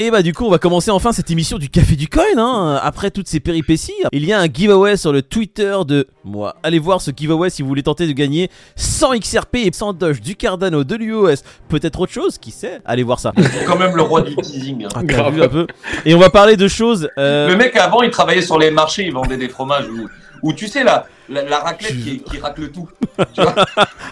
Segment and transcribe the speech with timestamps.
[0.00, 2.78] Et bah du coup on va commencer enfin cette émission du Café du Coin hein.
[2.84, 6.78] Après toutes ces péripéties Il y a un giveaway sur le Twitter de moi Allez
[6.78, 10.36] voir ce giveaway si vous voulez tenter de gagner 100 XRP et 100 Doge du
[10.36, 14.02] Cardano de l'UOS Peut-être autre chose, qui sait Allez voir ça C'est quand même le
[14.02, 14.84] roi du teasing.
[14.84, 14.88] hein.
[14.94, 15.66] Ah, un peu
[16.04, 19.04] Et on va parler de choses euh, Le mec avant il travaillait sur les marchés,
[19.04, 20.08] il vendait des fromages ou,
[20.42, 22.88] ou tu sais la, la, la raclette qui, qui racle tout.
[23.34, 23.54] Tu vois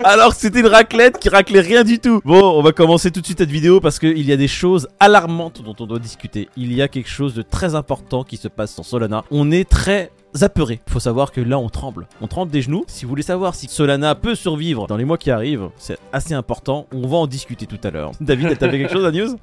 [0.02, 2.20] Alors que c'était une raclette qui raclait rien du tout.
[2.24, 4.88] Bon, on va commencer tout de suite cette vidéo parce qu'il y a des choses
[4.98, 6.48] alarmantes dont on doit discuter.
[6.56, 9.24] Il y a quelque chose de très important qui se passe sur Solana.
[9.30, 10.10] On est très
[10.42, 10.80] apeuré.
[10.88, 12.08] Faut savoir que là on tremble.
[12.20, 12.84] On tremble des genoux.
[12.88, 16.34] Si vous voulez savoir si Solana peut survivre dans les mois qui arrivent, c'est assez
[16.34, 16.86] important.
[16.92, 18.10] On va en discuter tout à l'heure.
[18.20, 19.36] David, t'avais quelque chose à news?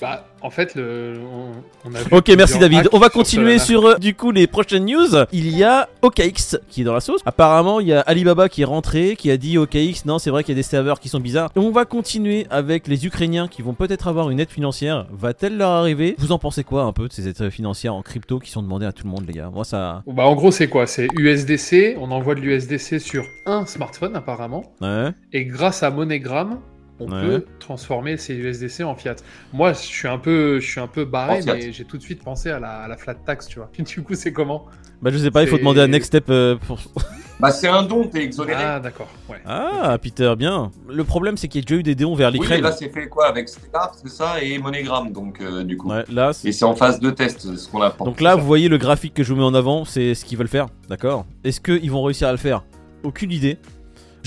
[0.00, 2.88] Bah, en fait, le, on, on a Ok, merci David.
[2.92, 5.08] On va continuer sur euh, du coup les prochaines news.
[5.32, 7.20] Il y a OKX qui est dans la sauce.
[7.24, 10.44] Apparemment, il y a Alibaba qui est rentré, qui a dit OKX, non, c'est vrai
[10.44, 11.50] qu'il y a des serveurs qui sont bizarres.
[11.56, 15.06] Et on va continuer avec les Ukrainiens qui vont peut-être avoir une aide financière.
[15.10, 16.14] Va-t-elle leur arriver?
[16.18, 18.86] Vous en pensez quoi un peu de ces aides financières en crypto qui sont demandées
[18.86, 19.50] à tout le monde, les gars?
[19.52, 20.02] Moi, ça.
[20.06, 20.86] Bah, en gros, c'est quoi?
[20.86, 21.96] C'est USDC.
[21.98, 24.62] On envoie de l'USDC sur un smartphone, apparemment.
[24.82, 25.10] Ouais.
[25.32, 26.58] Et grâce à MoneyGram,
[27.00, 27.22] on Ouais.
[27.22, 29.16] peut transformer ces USDC en fiat.
[29.52, 32.22] Moi, je suis un peu, je suis un peu barré, mais j'ai tout de suite
[32.22, 33.70] pensé à la, à la flat tax, tu vois.
[33.78, 34.66] Du coup, c'est comment
[35.02, 36.78] Bah, je sais pas, il faut demander à Next Step euh, pour.
[37.38, 38.62] Bah c'est un don, t'es exonéré.
[38.64, 39.10] Ah, d'accord.
[39.28, 39.36] Ouais.
[39.44, 40.70] Ah, Peter, bien.
[40.88, 42.62] Le problème, c'est qu'il y a déjà eu des dons vers oui, mais l'Ukraine.
[42.62, 45.90] là c'est fait quoi avec Stellar, c'est ça, et MoneyGram donc euh, du coup.
[45.90, 48.06] ouais, là, Et c'est en phase de test ce qu'on apprend.
[48.06, 50.38] Donc là, vous voyez le graphique que je vous mets en avant, c'est ce qu'ils
[50.38, 51.26] veulent faire, d'accord?
[51.44, 52.64] Est-ce qu'ils vont réussir à le faire?
[53.02, 53.58] Aucune idée.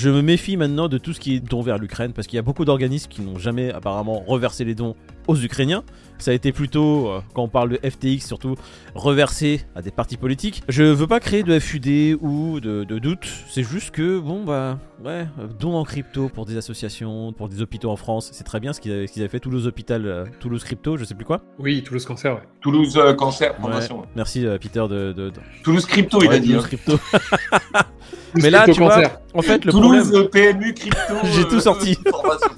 [0.01, 2.39] Je me méfie maintenant de tout ce qui est don vers l'Ukraine, parce qu'il y
[2.39, 4.95] a beaucoup d'organismes qui n'ont jamais apparemment reversé les dons
[5.29, 5.83] aux Ukrainiens.
[6.17, 8.55] Ça a été plutôt, euh, quand on parle de FTX surtout,
[8.93, 10.63] reversé à des partis politiques.
[10.67, 14.79] Je veux pas créer de FUD ou de, de doute, c'est juste que, bon bah,
[15.05, 15.27] ouais,
[15.61, 18.81] dons en crypto pour des associations, pour des hôpitaux en France, c'est très bien ce
[18.81, 21.41] qu'ils avaient, fait, Toulouse Hôpital, euh, Toulouse Crypto, je sais plus quoi.
[21.57, 22.41] Oui, Toulouse Cancer, ouais.
[22.59, 23.61] Toulouse euh, Cancer Ouais.
[23.61, 24.01] Fondation.
[24.17, 25.31] Merci euh, Peter de- de- de,
[25.63, 26.47] Toulouse Crypto, il Ouais, a dit.
[26.49, 26.67] Toulouse hein.
[26.67, 26.99] Crypto.
[28.35, 29.01] Mais là, tu vois,
[29.33, 31.13] en fait, le Toulouse problème, PMU Crypto.
[31.23, 31.97] J'ai tout sorti.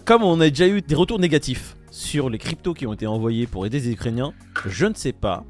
[0.04, 3.46] comme on a déjà eu des retours négatifs sur les cryptos qui ont été envoyés
[3.46, 4.34] pour aider les Ukrainiens,
[4.66, 5.44] je ne sais pas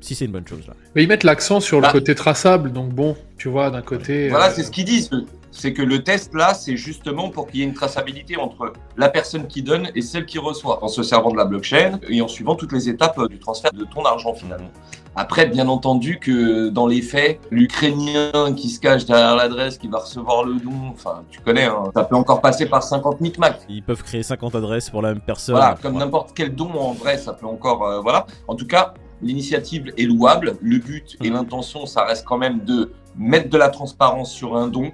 [0.00, 0.74] si c'est une bonne chose là.
[0.96, 1.92] Mais ils mettent l'accent sur le Bah.
[1.92, 4.28] côté traçable, donc bon, tu vois, d'un côté.
[4.30, 5.10] Voilà, euh, c'est ce qu'ils disent.
[5.52, 9.08] C'est que le test là, c'est justement pour qu'il y ait une traçabilité entre la
[9.08, 12.28] personne qui donne et celle qui reçoit, en se servant de la blockchain et en
[12.28, 14.70] suivant toutes les étapes euh, du transfert de ton argent finalement.
[15.16, 19.98] Après, bien entendu que dans les faits, l'Ukrainien qui se cache derrière l'adresse, qui va
[19.98, 23.60] recevoir le don, enfin, tu connais, hein, ça peut encore passer par 50 micmacs.
[23.68, 25.56] Ils peuvent créer 50 adresses pour la même personne.
[25.56, 27.84] Voilà, comme n'importe quel don en vrai, ça peut encore.
[27.84, 28.26] euh, voilà.
[28.46, 30.56] En tout cas, l'initiative est louable.
[30.60, 31.34] Le but et Mhm.
[31.36, 34.92] l'intention, ça reste quand même de mettre de la transparence sur un don.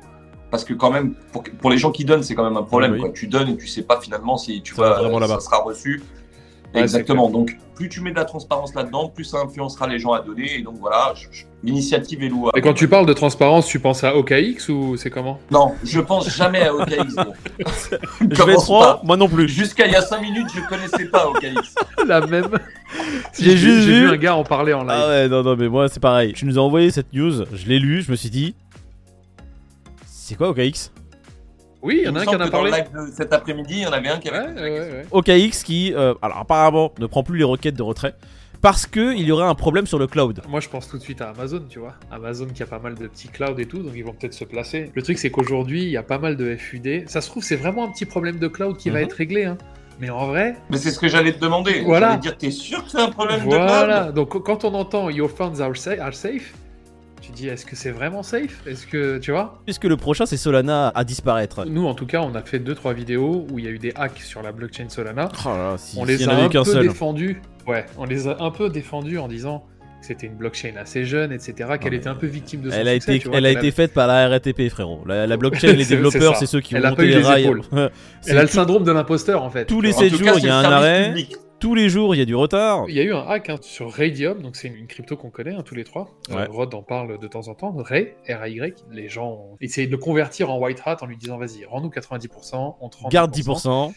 [0.56, 2.92] Parce que quand même, pour, pour les gens qui donnent, c'est quand même un problème.
[2.92, 3.00] Oui.
[3.00, 3.10] quoi.
[3.10, 5.58] Tu donnes et tu sais pas finalement si tu Ça va vas, vraiment ça sera
[5.58, 6.02] reçu.
[6.74, 7.28] Ouais, Exactement.
[7.30, 10.58] Donc, plus tu mets de la transparence là-dedans, plus ça influencera les gens à donner.
[10.58, 12.58] Et donc voilà, je- je- l'initiative est louable.
[12.58, 15.38] Et quand tu parles de transparence, tu penses à OKX ou c'est comment?
[15.50, 17.14] Non, je pense jamais à OKX.
[17.14, 17.34] gros.
[18.30, 18.56] Je vais
[19.04, 19.46] moi non plus.
[19.48, 21.74] Jusqu'à il y a 5 minutes, je connaissais pas OKX.
[22.06, 22.48] La même.
[23.38, 24.90] J'ai juste j'ai vu- vu un gars en parler en live.
[24.92, 26.32] Ah ouais, non, non, mais moi c'est pareil.
[26.32, 28.54] Tu nous as envoyé cette news, je l'ai lu, je me suis dit.
[30.28, 30.90] C'est quoi OKX
[31.82, 32.84] Oui, il y en a un qui en a que dans le parlé.
[32.92, 35.02] live de cet après-midi, il y en avait un qui avait Ouais.
[35.12, 38.16] OKX qui, euh, alors apparemment, ne prend plus les requêtes de retrait
[38.60, 40.42] parce que il y aurait un problème sur le cloud.
[40.48, 41.94] Moi, je pense tout de suite à Amazon, tu vois.
[42.10, 44.42] Amazon qui a pas mal de petits clouds et tout, donc ils vont peut-être se
[44.44, 44.90] placer.
[44.96, 47.04] Le truc, c'est qu'aujourd'hui, il y a pas mal de FUD.
[47.08, 49.04] Ça se trouve, c'est vraiment un petit problème de cloud qui va Mhm.
[49.04, 49.58] être réglé, hein.
[50.00, 51.82] Mais en vrai, Mais c'est ce que j'allais te demander.
[51.82, 52.08] Voilà.
[52.08, 54.00] J'allais dire, t'es sûr que c'est un problème de voilà.
[54.06, 54.14] cloud?
[54.16, 56.52] Donc quand on entend Your funds are, sa- are safe,
[57.26, 58.62] tu dis, est-ce que c'est vraiment safe?
[58.66, 59.60] Est-ce que, tu vois?
[59.64, 61.64] Puisque le prochain c'est Solana à disparaître.
[61.66, 63.92] Nous, en tout cas, on a fait 2-3 vidéos où il y a eu des
[63.96, 65.28] hacks sur la blockchain Solana.
[65.44, 66.86] Oh là là, si, on les a un peu seul.
[66.86, 67.40] défendus.
[67.66, 69.64] Ouais, on les a un peu défendus en disant
[70.00, 71.70] que c'était une blockchain assez jeune, etc.
[71.80, 73.50] Qu'elle était un peu victime de son Elle a succès, été, tu vois, elle a
[73.50, 75.02] été faite par la RATP, frérot.
[75.06, 77.50] La, la blockchain, les développeurs, c'est ceux qui Elle vont monter les rails.
[78.26, 79.64] Elle a le syndrome de l'imposteur en fait.
[79.64, 81.08] tous les En 7 tout jours, il y a un arrêt.
[81.08, 81.36] public.
[81.58, 82.84] Tous les jours, il y a du retard.
[82.88, 85.54] Il y a eu un hack hein, sur Radium, donc c'est une, crypto qu'on connaît
[85.54, 86.10] hein, tous les trois.
[86.30, 86.46] Euh, Ouais.
[86.46, 87.74] Rod en parle de temps en temps.
[87.76, 88.74] Ray, R-A-Y.
[88.92, 91.88] Les gens ont essayé de le convertir en white hat en lui disant vas-y, rends-nous
[91.88, 93.90] 90%, on te rend Garde 10%.
[93.90, 93.94] 10%.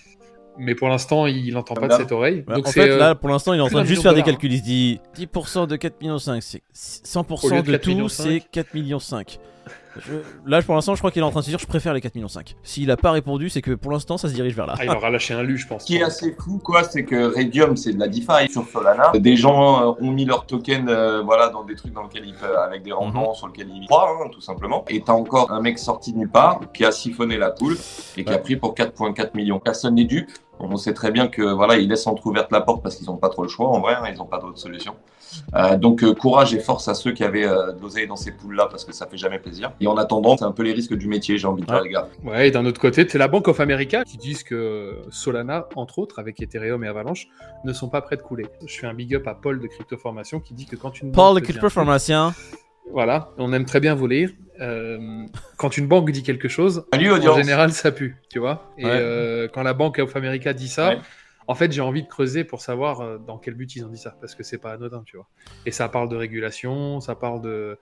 [0.57, 2.43] Mais pour l'instant, il n'entend pas de cette oreille.
[2.43, 4.21] Donc en fait, euh, là, pour l'instant, il est en train de juste faire des
[4.21, 4.51] de calculs.
[4.51, 7.81] Il se dit 10% de 4 millions 5, c'est Au 100% lieu de, de 4
[7.81, 8.51] tout, c'est 5.
[8.51, 9.39] 4 millions 5.
[9.97, 10.13] Je-
[10.45, 12.01] Là, pour l'instant, je crois qu'il est en train de se dire je préfère les
[12.01, 12.55] 4 millions 5.
[12.63, 14.75] S'il a pas répondu, c'est que pour l'instant, ça se dirige vers là.
[14.77, 15.81] ah, il aura lâché un lu, je pense.
[15.81, 19.11] Ce qui est assez fou, quoi, c'est que Radium, c'est de la DeFi sur Solana.
[19.17, 22.35] Des gens euh, ont mis leurs tokens, euh, voilà, dans des trucs dans lesquels ils
[22.35, 24.85] peuvent, avec des rendements sur lesquels ils croient, hein, tout simplement.
[24.89, 27.77] Et t'as encore un mec sorti de nulle part qui a siphonné la poule
[28.17, 29.59] et qui a pris pour 4,4 millions.
[29.59, 30.29] Personne n'est dupe.
[30.59, 33.29] On sait très bien que voilà, ils laissent entrouverte la porte parce qu'ils n'ont pas
[33.29, 34.95] trop le choix en vrai, hein, ils n'ont pas d'autre solution.
[35.55, 38.31] Euh, donc euh, courage et force à ceux qui avaient euh, de l'oseille dans ces
[38.31, 39.71] poules-là parce que ça fait jamais plaisir.
[39.79, 41.89] Et en attendant, c'est un peu les risques du métier, j'ai envie de dire les
[41.89, 42.07] gars.
[42.23, 45.99] Ouais, et d'un autre côté, c'est la Bank of America qui disent que Solana, entre
[45.99, 47.27] autres, avec Ethereum et Avalanche,
[47.63, 48.47] ne sont pas prêts de couler.
[48.65, 51.11] Je fais un big up à Paul de Crypto Formation qui dit que quand une
[51.11, 52.33] Paul de Crypto Pharmacien.
[52.91, 54.31] Voilà, on aime très bien vous lire.
[54.61, 55.25] Euh,
[55.57, 58.73] quand une banque dit quelque chose, Salut en général, ça pue, tu vois.
[58.77, 58.91] Et Ouais.
[58.93, 60.97] euh, quand la Bank of America dit ça, Ouais.
[61.47, 63.97] en fait, j'ai envie de creuser pour savoir euh, dans quel but ils ont dit
[63.97, 65.27] ça, parce que c'est pas anodin, tu vois.
[65.65, 67.77] Et ça parle de régulation, ça parle de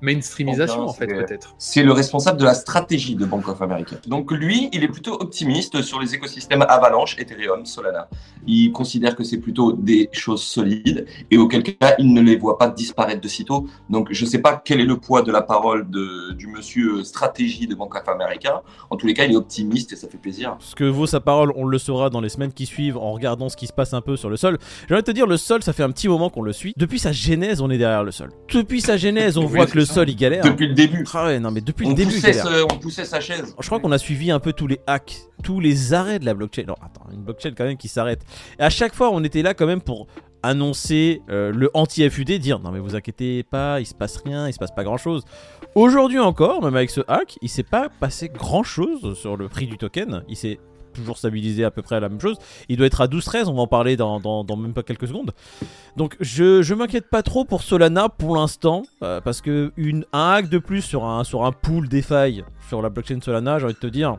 [0.00, 1.54] mainstreamisation, en fait, peut-être.
[1.58, 3.96] C'est le responsable de la stratégie de Bank of America.
[4.06, 8.08] Donc lui, il est plutôt optimiste sur les écosystèmes Avalanche, Ethereum, Solana.
[8.46, 12.58] Il considère que c'est plutôt des choses solides et auquel cas il ne les voit
[12.58, 13.66] pas disparaître de sitôt.
[13.90, 17.04] Donc je ne sais pas quel est le poids de la parole de, du monsieur
[17.04, 18.62] stratégie de Bank of America.
[18.90, 20.56] En tous les cas, il est optimiste et ça fait plaisir.
[20.58, 23.48] Ce que vaut sa parole, on le saura dans les semaines qui suivent en regardant
[23.48, 24.58] ce qui se passe un peu sur le sol.
[24.88, 26.74] J'ai envie de te dire, le sol, ça fait un petit moment qu'on le suit.
[26.76, 28.30] Depuis sa genèse, on est derrière le sol.
[28.52, 30.44] Depuis sa genèse, on voit que le sol, il galère.
[30.44, 33.04] Depuis le début, Ah ouais, non, mais depuis on le début, poussait, ce- on poussait
[33.04, 33.54] sa chaise.
[33.60, 36.34] Je crois qu'on a suivi un peu tous les hacks, tous les arrêts de la
[36.34, 36.64] blockchain.
[36.66, 38.22] Non, attends, une blockchain quand même qui s'arrête.
[38.58, 40.06] Et à chaque fois, on était là quand même pour
[40.44, 44.52] annoncer euh, le anti-FUD, dire non mais vous inquiétez pas, il se passe rien, il
[44.52, 45.22] se passe pas grand chose.
[45.76, 49.66] Aujourd'hui encore, même avec ce hack, il s'est pas passé grand chose sur le prix
[49.66, 50.24] du token.
[50.28, 50.58] Il s'est
[50.92, 52.36] toujours stabilisé à peu près à la même chose.
[52.68, 55.32] Il doit être à 12-13, on va en parler dans, même pas quelques secondes.
[55.96, 60.30] Donc je, je m'inquiète pas trop pour Solana pour l'instant, euh, parce que une, un
[60.30, 61.22] hack de plus sur un,
[61.52, 64.16] pool DeFi sur la blockchain Solana, j'ai envie de te dire,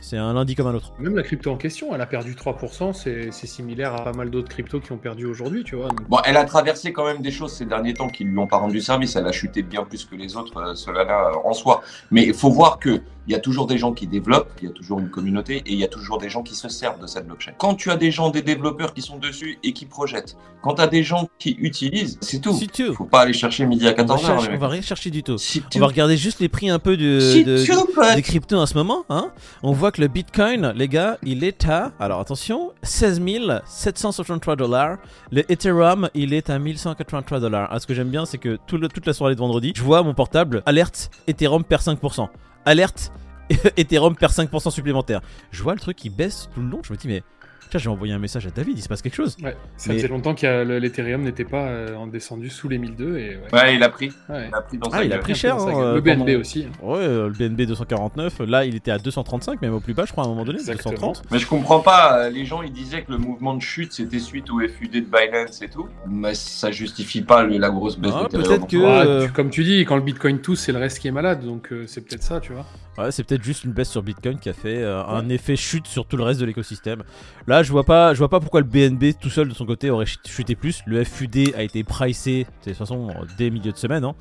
[0.00, 0.92] c'est un lundi comme un autre.
[0.98, 4.48] Même la crypto en question, elle a perdu 3%, c'est similaire à pas mal d'autres
[4.48, 5.88] cryptos qui ont perdu aujourd'hui, tu vois.
[5.88, 8.46] Donc, Bon, elle a traversé quand même des choses ces derniers temps qui lui ont
[8.46, 9.16] pas rendu service.
[9.16, 11.82] Elle a chuté bien plus que les autres, euh, Solana euh, en soi.
[12.10, 14.70] Mais il faut voir que il y a toujours des gens qui développent, il y
[14.70, 17.06] a toujours une communauté et il y a toujours des gens qui se servent de
[17.06, 17.52] cette blockchain.
[17.58, 20.82] Quand tu as des gens, des développeurs qui sont dessus et qui projettent, quand tu
[20.82, 22.52] as des gens qui utilisent, c'est tout.
[22.54, 22.92] Si tu.
[22.94, 25.10] Faut pas aller chercher midi à On va, 14 chercher- h on va rien chercher
[25.10, 25.38] du tout.
[25.38, 27.92] Si On tu, va regarder juste les prix un peu de, si de- tu de-
[27.94, 28.14] peux.
[28.16, 29.04] des cryptos en ce moment.
[29.10, 29.30] Hein
[29.62, 33.20] on voit le Bitcoin, les gars, il est à, alors attention, 16
[33.64, 34.98] 763 dollars.
[35.30, 37.68] Le Ethereum, il est à 1183 dollars.
[37.70, 40.14] Ah, ce que j'aime bien, c'est que toute la soirée de vendredi, je vois mon
[40.14, 42.28] portable, alerte, Ethereum perd 5%.
[42.64, 43.12] Alerte,
[43.76, 45.20] Ethereum perd 5% supplémentaire.
[45.50, 46.80] Je vois le truc qui baisse tout le long.
[46.82, 47.22] Je me dis, mais
[47.70, 49.36] tiens, j'ai envoyé un message à David, il se passe quelque chose.
[49.42, 53.16] ouais, ça Mais- faisait longtemps que l'Ethereum n'était pas euh, en descendu sous les 1002
[53.18, 53.40] et ouais.
[53.52, 54.12] Ouais, il a pris.
[54.28, 54.48] Ouais.
[54.48, 55.20] Il a pris dans Ah, sa il a gueule.
[55.20, 55.56] pris cher.
[55.56, 56.66] Hein, euh, le BNB pendant- aussi.
[56.68, 56.84] hein.
[56.84, 58.40] Ouais, euh, le BNB 249.
[58.46, 60.58] Là, il était à 235, même au plus bas, je crois, à un moment donné,
[60.58, 60.90] Exactement.
[60.92, 61.22] 230.
[61.30, 64.18] Mais je comprends pas, euh, les gens ils disaient que le mouvement de chute c'était
[64.18, 68.12] suite au FUD de Binance et tout, mais ça justifie pas le- la grosse baisse
[68.14, 70.72] Ah, de peut-être que- Ouais, euh, tu- comme tu dis, quand le Bitcoin tousse, c'est
[70.72, 72.64] le reste qui est malade, donc euh, c'est peut-être ça, tu vois.
[72.98, 75.86] Ouais, c'est peut-être juste une baisse sur Bitcoin qui a fait euh, un effet chute
[75.86, 77.02] sur tout le reste de l'écosystème.
[77.46, 79.90] Là, je vois pas, je vois pas pourquoi le BNB tout seul de son côté
[79.90, 80.82] aurait ch- chuté plus.
[80.86, 83.08] Le FUD a été pricé, de toute façon,
[83.38, 84.04] dès milieu de semaine.
[84.04, 84.14] hein.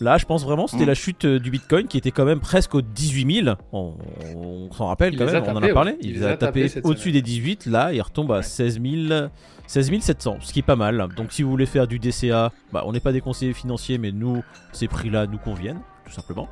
[0.00, 0.88] Là, je pense vraiment que c'était Mm.
[0.88, 3.56] la chute euh, du Bitcoin qui était quand même presque aux 18 000.
[3.72, 3.94] On,
[4.34, 5.96] on s'en rappelle Il quand même, on en a parlé.
[6.00, 6.36] Il, Il les a
[6.68, 7.66] cette au-dessus des 18.
[7.66, 8.42] Là, il retombe à Ouais.
[8.42, 9.28] 16 000,
[9.68, 11.06] 16 700, ce qui est pas mal.
[11.16, 14.10] Donc, si vous voulez faire du DCA, bah, on n'est pas des conseillers financiers, mais
[14.10, 14.42] nous,
[14.72, 16.48] ces prix-là nous conviennent, tout simplement.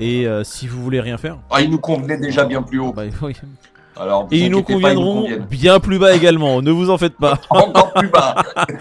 [0.00, 2.92] Et euh, si vous voulez rien faire, Ah, il nous convenait déjà bien plus haut.
[2.92, 3.32] bah, oui.
[3.98, 6.90] Alors, Et ils nous inquiétez pas, ils nous conviendront bien plus bas également, ne vous
[6.90, 7.40] en faites pas.
[7.50, 8.34] Encore plus bas.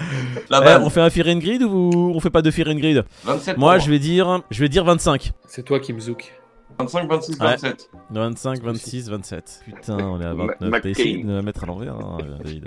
[0.50, 2.76] La Eh, on fait un fear and grid ou on fait pas de fear and
[2.76, 5.32] grid 27 Moi je vais dire je vais dire 25.
[5.48, 6.34] C'est toi qui me zouk.
[6.78, 7.46] 25, 26, Ouais.
[7.52, 7.90] 27.
[8.10, 9.62] 25, 26, 27.
[9.66, 10.82] Putain, on est à Ma- 29.
[10.82, 12.66] T'as essayé de me la mettre à l'envers, hein, David.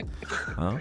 [0.56, 0.76] Hein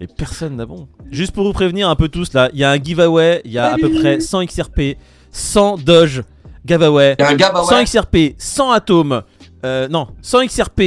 [0.00, 0.86] Et personne n'a bon.
[1.10, 3.58] Juste pour vous prévenir un peu tous là, il y a un giveaway, il y
[3.58, 4.96] a à peu près 100 XRP,
[5.32, 6.22] 100 Doge,
[6.66, 7.84] giveaway, Il y a un gars, bah 100 ouais.
[7.84, 9.22] XRP, 100 atomes,
[9.64, 10.80] euh, non, 100 XRP,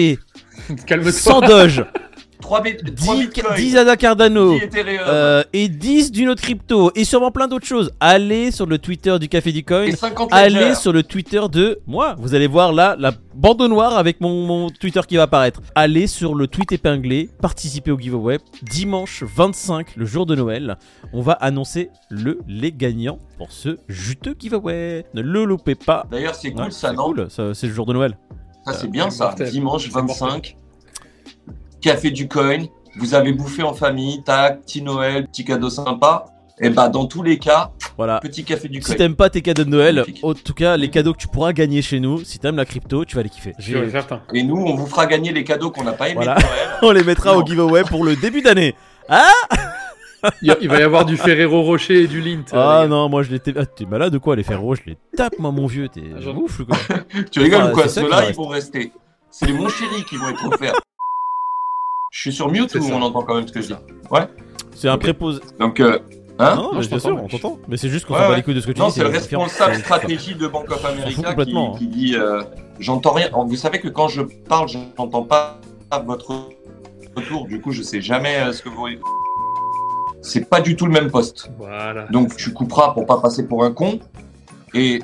[0.85, 1.11] Calme-toi.
[1.11, 1.85] 100 Doge,
[2.51, 3.55] 3, bit 3 10, bitcoins.
[3.55, 4.99] 10 ADA Cardano, 10 Ethereum.
[5.07, 7.91] Euh, et 10 d'une autre crypto et sûrement plein d'autres choses.
[8.01, 9.83] Allez sur le Twitter du Café du Coin.
[9.83, 10.75] et 50 Allez Ledger.
[10.75, 12.15] sur le Twitter de moi.
[12.17, 15.61] Vous allez voir là la bande noire avec mon, mon Twitter qui va apparaître.
[15.75, 17.29] Allez sur le tweet épinglé.
[17.41, 18.37] Participez au giveaway.
[18.63, 20.77] Dimanche 25, le jour de Noël,
[21.13, 25.05] on va annoncer le les gagnants pour ce juteux giveaway.
[25.13, 26.05] Ne le loupez pas.
[26.11, 28.17] D'ailleurs, c'est cool Ouais, ça, c'est non cool, c'est le jour de Noël.
[28.65, 29.25] Ça, c'est bien c'est ça.
[29.27, 29.49] mortel.
[29.49, 30.55] Dimanche C'est 25,
[31.81, 32.59] café du coin.
[32.97, 36.25] Vous avez bouffé en famille, tac, petit Noël, petit cadeau sympa.
[36.63, 38.19] Et bah, dans tous les cas, Voilà.
[38.19, 38.95] petit café du Si coin.
[38.95, 41.81] t'aimes pas tes cadeaux de Noël, en tout cas les cadeaux que tu pourras gagner
[41.81, 43.53] chez nous, si t'aimes la crypto, tu vas les kiffer.
[43.57, 44.21] Je suis certain.
[44.33, 46.35] Et nous, on vous fera gagner les cadeaux qu'on n'a pas aimés Voilà.
[46.35, 46.69] de Noël.
[46.83, 48.75] On les mettra au giveaway pour le début d'année.
[50.43, 52.43] Il y a- il va y avoir du Ferrero Rocher et du Lint.
[52.51, 54.97] Ah non, moi je les t'es ah, t'es malade ou quoi les ferros, je les
[55.17, 56.77] tape moi mon vieux, t'es Ah, j'en- ouf ou quoi
[57.31, 58.91] Tu rigoles Ah, ou quoi c'est ça qui Ceux-là, ils vont rester.
[59.31, 60.79] C'est les mon chéri qui vont être offerts.
[62.11, 62.93] Je suis sur mute ou ça.
[62.93, 63.73] on entend quand même ce que je dis
[64.75, 64.99] C'est un Ok.
[65.01, 65.39] préposé.
[65.59, 65.97] Donc, euh,
[66.39, 67.57] hein non, Non, mais je bien sûr, on t'entend.
[67.69, 68.35] Mais c'est juste qu'on Ouais, s'en bat ouais.
[68.37, 68.93] les couilles de ce que tu Non, dis.
[68.95, 71.71] c'est le responsable stratégie de Bank of America qui, hein.
[71.79, 72.43] dit euh,
[72.79, 73.29] J'entends rien.
[73.33, 75.59] Vous savez que quand je parle, je n'entends pas
[76.05, 76.49] votre
[77.15, 77.47] retour.
[77.47, 78.87] Du coup, je sais jamais euh, ce que vous.
[80.21, 81.49] C'est pas du tout le même poste.
[81.57, 82.07] Voilà.
[82.11, 83.99] Donc, tu couperas pour pas passer pour un con.
[84.73, 85.01] Et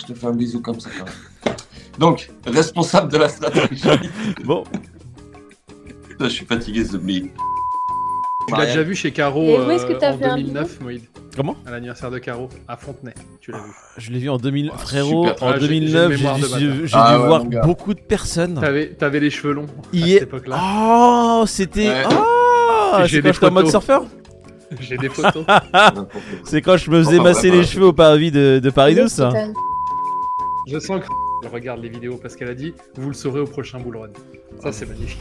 [0.00, 1.56] je te fais un bisou comme ça quand même.
[1.98, 3.82] Donc, responsable de la stratégie.
[4.44, 4.64] Bon,
[6.20, 7.30] Putain, je suis fatigué, ce big.
[8.46, 10.80] Tu l'as déjà vu chez Caro Et où est-ce que euh, en fait un 2009,
[10.82, 11.02] Moïd
[11.34, 11.56] Comment?
[11.64, 13.14] À l'anniversaire de Caro, à Fontenay.
[13.40, 13.70] Tu l'as vu.
[13.96, 14.70] je l'ai vu en 2000.
[14.74, 15.42] Ah, Frérot, super.
[15.42, 17.60] en Ah, j'ai- j'ai 2009, une j'ai mémoire de dû, Ah ouais, voir mon gars.
[17.62, 18.58] beaucoup de personnes.
[18.60, 20.58] T'avais t'avais les cheveux longs à Il cette est- époque-là.
[20.62, 21.88] Oh, c'était.
[21.88, 22.02] Ouais.
[22.10, 23.70] Ah, J'ai c'est des quand j'étais en mode photos.
[23.82, 24.04] surfeur
[24.78, 25.44] J'ai des photos.
[26.44, 27.66] C'est quand je me faisais Enfin, masser ouais, les ouais.
[27.66, 29.52] cheveux au parvis de, de Paris 12, ça Total.
[30.66, 31.06] Je sens que
[31.44, 34.10] je regarde les vidéos parce qu'elle a dit vous le saurez au prochain Bull Run.
[34.62, 35.18] Ça c'est magnifique.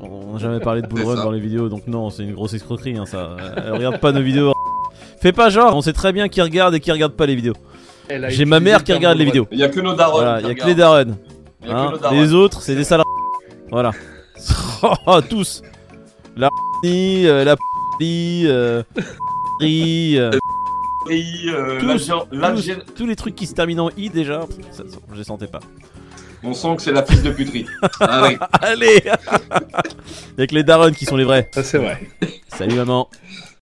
[0.00, 1.22] On n'a jamais parlé de C'est bullrun ça.
[1.24, 3.36] dans les vidéos, donc non, c'est une grosse escroquerie, hein, ça.
[3.56, 4.52] Elle regarde pas nos vidéos.
[5.20, 7.54] Fais pas genre, on sait très bien qui regarde et qui regarde pas les vidéos.
[8.28, 9.42] J'ai ma mère qui regarde les Bull Run.
[9.42, 9.48] vidéos.
[9.52, 10.18] Il y a que nos darons.
[10.18, 11.16] Voilà, il y a que les darons.
[11.66, 11.92] Hein.
[12.00, 12.14] darons.
[12.14, 13.02] Les autres, c'est des sales.
[13.70, 13.90] Voilà.
[15.06, 15.62] Oh, tous.
[16.36, 16.48] La
[16.84, 17.56] euh, la
[18.00, 18.82] euh,
[19.62, 20.30] euh,
[21.10, 22.12] Et, euh, Tous,
[22.94, 24.46] tous, les trucs qui se terminent en i déjà,
[25.10, 25.60] je les sentais pas.
[26.42, 27.66] On sent que c'est la fille de puterie.
[28.00, 28.38] Allez.
[28.62, 31.48] Allez Il y a que les darons qui sont les vrais.
[31.52, 32.00] Ça c'est vrai.
[32.56, 33.08] Salut maman.